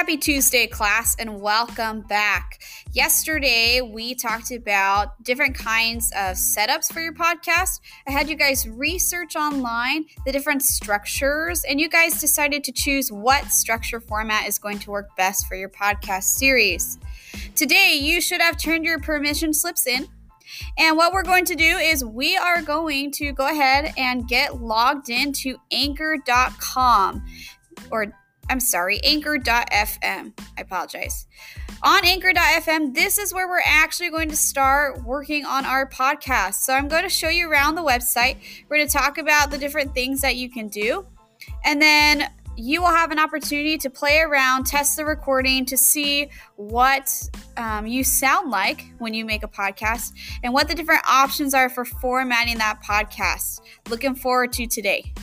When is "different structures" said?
10.32-11.64